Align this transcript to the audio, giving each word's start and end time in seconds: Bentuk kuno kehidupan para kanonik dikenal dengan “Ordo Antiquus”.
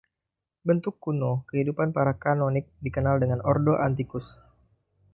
Bentuk 0.69 0.95
kuno 1.05 1.31
kehidupan 1.49 1.89
para 1.95 2.13
kanonik 2.23 2.65
dikenal 2.83 3.15
dengan 3.23 3.41
“Ordo 3.51 3.73
Antiquus”. 3.87 4.27